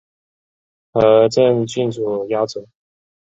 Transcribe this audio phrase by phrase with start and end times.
[0.91, 2.65] 和政郡主夭折。